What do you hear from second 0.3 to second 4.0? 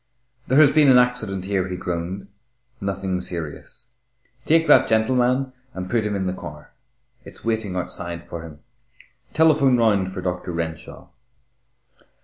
"There has been an accident here," he groaned, "nothing serious.